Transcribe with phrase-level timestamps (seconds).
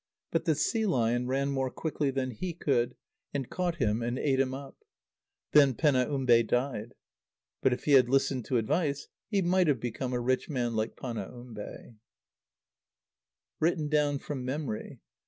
[0.31, 2.95] But the sea lion ran more quickly than he could,
[3.35, 4.77] and caught him and ate him up.
[5.51, 6.95] Then Penaumbe died.
[7.61, 10.95] But if he had listened to advice he might have become a rich man like
[10.97, 11.97] Panaumbe.
[13.59, 15.01] (Written down from memory.